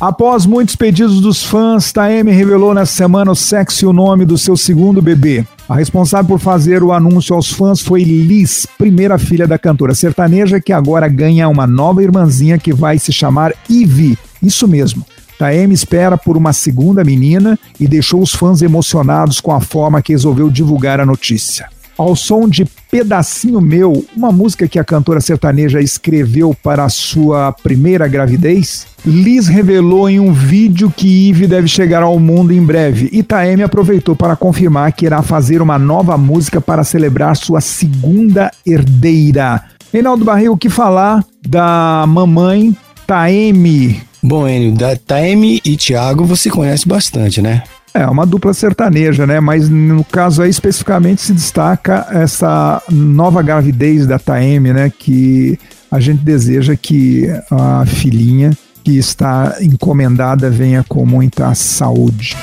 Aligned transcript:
Após 0.00 0.46
muitos 0.46 0.74
pedidos 0.76 1.20
dos 1.20 1.44
fãs, 1.44 1.92
Taeme 1.92 2.32
revelou 2.32 2.72
nessa 2.72 2.94
semana 2.94 3.32
o 3.32 3.36
sexo 3.36 3.84
e 3.84 3.86
o 3.86 3.92
nome 3.92 4.24
do 4.24 4.38
seu 4.38 4.56
segundo 4.56 5.02
bebê. 5.02 5.44
A 5.68 5.74
responsável 5.74 6.26
por 6.26 6.40
fazer 6.40 6.82
o 6.82 6.90
anúncio 6.90 7.36
aos 7.36 7.52
fãs 7.52 7.82
foi 7.82 8.02
Liz, 8.02 8.66
primeira 8.78 9.18
filha 9.18 9.46
da 9.46 9.58
cantora 9.58 9.94
sertaneja, 9.94 10.58
que 10.58 10.72
agora 10.72 11.06
ganha 11.06 11.50
uma 11.50 11.66
nova 11.66 12.02
irmãzinha 12.02 12.56
que 12.56 12.72
vai 12.72 12.98
se 12.98 13.12
chamar 13.12 13.52
Ivy. 13.68 14.16
Isso 14.42 14.66
mesmo. 14.66 15.04
Taeme 15.38 15.74
espera 15.74 16.16
por 16.16 16.34
uma 16.34 16.54
segunda 16.54 17.04
menina 17.04 17.58
e 17.78 17.86
deixou 17.86 18.22
os 18.22 18.34
fãs 18.34 18.62
emocionados 18.62 19.38
com 19.38 19.52
a 19.52 19.60
forma 19.60 20.00
que 20.00 20.12
resolveu 20.12 20.48
divulgar 20.48 20.98
a 20.98 21.04
notícia 21.04 21.68
ao 22.00 22.16
som 22.16 22.48
de 22.48 22.64
Pedacinho 22.90 23.60
Meu, 23.60 24.06
uma 24.16 24.32
música 24.32 24.66
que 24.66 24.78
a 24.78 24.84
cantora 24.84 25.20
sertaneja 25.20 25.82
escreveu 25.82 26.56
para 26.62 26.88
sua 26.88 27.52
primeira 27.52 28.08
gravidez, 28.08 28.86
Liz 29.04 29.48
revelou 29.48 30.10
em 30.10 30.20
um 30.20 30.32
vídeo 30.32 30.92
que 30.94 31.30
Eve 31.30 31.46
deve 31.46 31.66
chegar 31.66 32.02
ao 32.02 32.18
mundo 32.18 32.52
em 32.52 32.62
breve. 32.62 33.08
E 33.12 33.22
Taeme 33.22 33.62
aproveitou 33.62 34.14
para 34.14 34.36
confirmar 34.36 34.92
que 34.92 35.06
irá 35.06 35.22
fazer 35.22 35.62
uma 35.62 35.78
nova 35.78 36.18
música 36.18 36.60
para 36.60 36.84
celebrar 36.84 37.34
sua 37.34 37.60
segunda 37.60 38.50
herdeira. 38.66 39.62
Reinaldo 39.92 40.24
Barril, 40.24 40.52
o 40.52 40.56
que 40.56 40.68
falar 40.68 41.24
da 41.48 42.04
mamãe 42.06 42.76
Taeme? 43.06 44.02
Bom, 44.22 44.46
Enio, 44.46 44.72
da 44.72 44.94
Taeme 44.94 45.62
e 45.64 45.76
Thiago 45.76 46.24
você 46.26 46.50
conhece 46.50 46.86
bastante, 46.86 47.40
né? 47.40 47.62
É, 47.94 48.06
uma 48.06 48.26
dupla 48.26 48.52
sertaneja, 48.52 49.26
né? 49.26 49.40
Mas 49.40 49.68
no 49.68 50.04
caso 50.04 50.42
aí 50.42 50.50
especificamente 50.50 51.22
se 51.22 51.32
destaca 51.32 52.06
essa 52.10 52.80
nova 52.88 53.42
gravidez 53.42 54.06
da 54.06 54.18
Taeme, 54.18 54.72
né? 54.72 54.92
Que 54.96 55.58
a 55.90 55.98
gente 55.98 56.22
deseja 56.22 56.76
que 56.76 57.26
a 57.50 57.84
filhinha 57.86 58.50
que 58.90 58.98
está 58.98 59.56
encomendada 59.60 60.50
venha 60.50 60.84
com 60.88 61.06
muita 61.06 61.54
saúde. 61.54 62.36